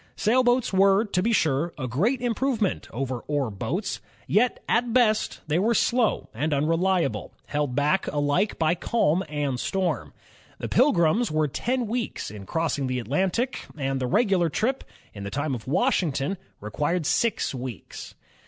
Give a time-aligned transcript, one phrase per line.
[0.15, 4.01] Sailboats were, to be sure) a great improvement over oar boats.
[4.25, 10.11] Yet at best they were slow and unreliable, held back alike by calm and storm.
[10.57, 14.83] The Pilgrims were ten wedcs in cross ing the Atlantic, and the regular trip,
[15.13, 18.15] in the time of Washington, required six weeks.